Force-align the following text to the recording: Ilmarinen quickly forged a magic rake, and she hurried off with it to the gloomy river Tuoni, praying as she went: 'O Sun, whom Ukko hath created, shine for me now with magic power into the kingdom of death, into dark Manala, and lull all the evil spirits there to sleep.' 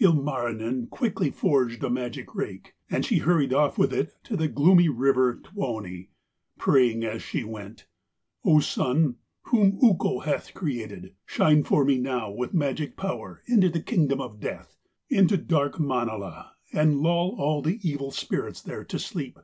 Ilmarinen 0.00 0.86
quickly 0.90 1.30
forged 1.30 1.82
a 1.82 1.88
magic 1.88 2.34
rake, 2.34 2.74
and 2.90 3.06
she 3.06 3.16
hurried 3.20 3.54
off 3.54 3.78
with 3.78 3.90
it 3.90 4.12
to 4.22 4.36
the 4.36 4.46
gloomy 4.46 4.90
river 4.90 5.40
Tuoni, 5.42 6.10
praying 6.58 7.04
as 7.04 7.22
she 7.22 7.42
went: 7.42 7.86
'O 8.44 8.60
Sun, 8.60 9.16
whom 9.44 9.78
Ukko 9.82 10.18
hath 10.18 10.52
created, 10.52 11.14
shine 11.24 11.64
for 11.64 11.86
me 11.86 11.96
now 11.96 12.30
with 12.30 12.52
magic 12.52 12.98
power 12.98 13.42
into 13.46 13.70
the 13.70 13.80
kingdom 13.80 14.20
of 14.20 14.40
death, 14.40 14.76
into 15.08 15.38
dark 15.38 15.80
Manala, 15.80 16.56
and 16.70 17.00
lull 17.00 17.34
all 17.38 17.62
the 17.62 17.80
evil 17.82 18.10
spirits 18.10 18.60
there 18.60 18.84
to 18.84 18.98
sleep.' 18.98 19.38